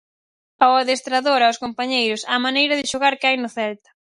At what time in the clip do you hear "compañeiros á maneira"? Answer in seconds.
1.63-2.77